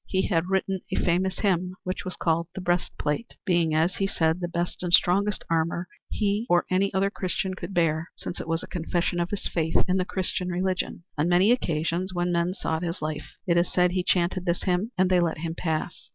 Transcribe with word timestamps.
He 0.07 0.23
had 0.25 0.49
written 0.49 0.81
a 0.91 0.95
famous 0.99 1.37
hymn 1.37 1.75
which 1.83 2.03
was 2.05 2.15
called 2.15 2.47
"the 2.55 2.59
breastplate," 2.59 3.35
being 3.45 3.75
as 3.75 3.97
he 3.97 4.07
said 4.07 4.39
the 4.39 4.47
best 4.47 4.81
and 4.81 4.91
strongest 4.91 5.43
armor 5.47 5.87
he 6.09 6.47
or 6.49 6.65
any 6.71 6.91
other 6.91 7.11
Christian 7.11 7.53
could 7.53 7.71
bear, 7.71 8.09
since 8.15 8.41
it 8.41 8.47
was 8.47 8.63
a 8.63 8.67
confession 8.67 9.19
of 9.19 9.29
his 9.29 9.47
faith 9.47 9.77
in 9.87 9.97
the 9.97 10.03
Christian 10.03 10.47
religion. 10.47 11.03
On 11.19 11.29
many 11.29 11.51
occasions, 11.51 12.15
when 12.15 12.31
men 12.31 12.55
sought 12.55 12.81
his 12.81 12.99
life, 13.03 13.37
it 13.45 13.57
is 13.57 13.71
said 13.71 13.91
he 13.91 14.01
chanted 14.03 14.45
this 14.45 14.63
hymn 14.63 14.91
and 14.97 15.07
they 15.07 15.19
let 15.19 15.37
him 15.37 15.53
pass. 15.53 16.09